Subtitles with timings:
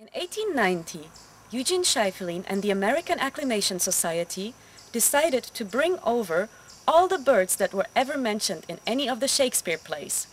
[0.00, 1.10] In 1890,
[1.50, 4.54] Eugene Schieffelin and the American Acclimation Society
[4.92, 6.48] decided to bring over
[6.88, 10.26] all the birds that were ever mentioned in any of the Shakespeare plays.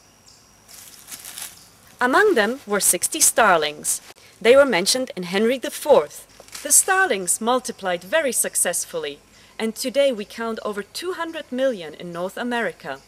[1.99, 3.99] Among them were 60 starlings.
[4.39, 6.25] They were mentioned in Henry IV.
[6.63, 9.19] The starlings multiplied very successfully,
[9.59, 13.01] and today we count over 200 million in North America.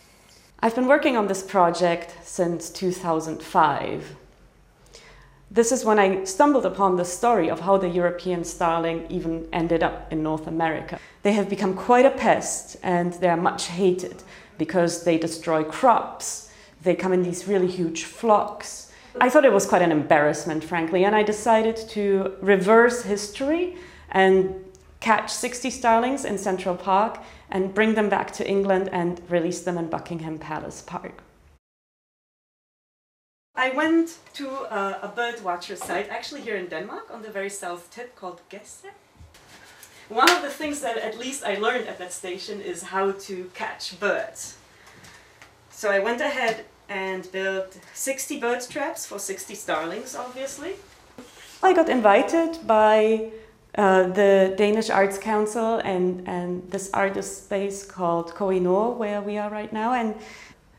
[0.59, 4.17] I've been working on this project since 2005.
[5.51, 9.81] This is when I stumbled upon the story of how the European starling even ended
[9.81, 10.99] up in North America.
[11.23, 14.21] They have become quite a pest and they are much hated
[14.59, 16.51] because they destroy crops.
[16.83, 18.91] They come in these really huge flocks.
[19.19, 23.75] I thought it was quite an embarrassment, frankly, and I decided to reverse history
[24.11, 24.53] and
[24.99, 29.79] catch 60 starlings in Central Park and bring them back to England and release them
[29.79, 31.23] in Buckingham Palace Park.
[33.59, 37.49] I went to a, a bird watcher site, actually here in Denmark, on the very
[37.49, 38.93] south tip called Gedser.
[40.07, 43.51] One of the things that at least I learned at that station is how to
[43.53, 44.55] catch birds.
[45.71, 50.75] So I went ahead and built 60 bird traps for 60 starlings, obviously.
[51.61, 53.29] I got invited by
[53.75, 59.49] uh, the Danish Arts Council and, and this artist space called Kohinoor, where we are
[59.49, 59.91] right now.
[59.91, 60.15] And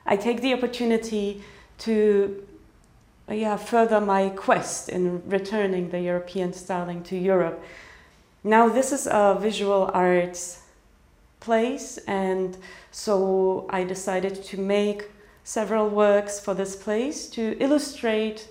[0.07, 1.43] I take the opportunity
[1.81, 2.50] to uh,
[3.37, 7.63] yeah, further my quest in returning the European starling to Europe.
[8.43, 10.63] Now, this is a visual arts
[11.41, 12.57] place, and
[12.91, 15.11] so I decided to make
[15.45, 18.49] several works for this place to illustrate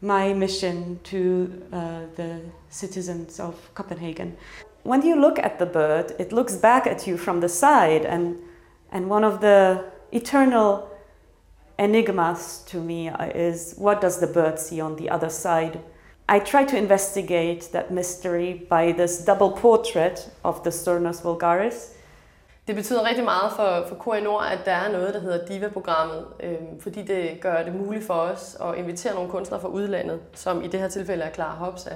[0.00, 4.36] my mission to uh, the citizens of Copenhagen.
[4.82, 8.36] When you look at the bird, it looks back at you from the side, and,
[8.92, 10.90] and one of the eternal
[11.78, 15.80] enigmas to me is what does the bird see on the other side?
[16.28, 21.90] I try to investigate that mystery by this double portrait of the Sternus vulgaris.
[22.66, 26.26] Det betyder rigtig meget for, for KI Nord, at der er noget, der hedder DIVA-programmet,
[26.40, 30.62] øh, fordi det gør det muligt for os at invitere nogle kunstnere fra udlandet, som
[30.62, 31.90] i det her tilfælde er Clara Hopsa.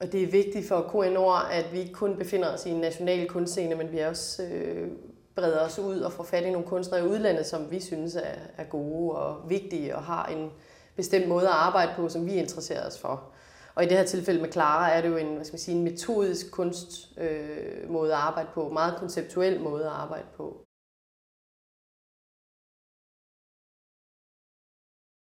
[0.00, 2.80] Og det er vigtigt for KI Nord, at vi ikke kun befinder os i en
[2.80, 4.88] national kunstscene, men vi også øh,
[5.34, 8.34] breder os ud og får fat i nogle kunstnere i udlandet, som vi synes er,
[8.56, 10.50] er gode og vigtige og har en
[10.96, 13.22] bestemt måde at arbejde på, som vi interesserer os for.
[13.74, 15.76] Og i det her tilfælde med Clara er det jo en, hvad skal man sige,
[15.76, 20.66] en metodisk kunstmåde øh, måde at arbejde på, meget konceptuel måde at arbejde på.